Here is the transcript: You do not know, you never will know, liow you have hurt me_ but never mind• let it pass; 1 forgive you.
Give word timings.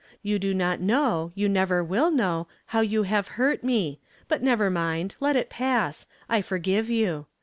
You 0.23 0.39
do 0.39 0.55
not 0.55 0.79
know, 0.81 1.31
you 1.35 1.47
never 1.47 1.83
will 1.83 2.09
know, 2.09 2.47
liow 2.71 2.89
you 2.89 3.03
have 3.03 3.27
hurt 3.37 3.63
me_ 3.63 3.99
but 4.27 4.41
never 4.41 4.71
mind• 4.71 5.11
let 5.21 5.35
it 5.35 5.47
pass; 5.51 6.07
1 6.25 6.41
forgive 6.41 6.89
you. 6.89 7.27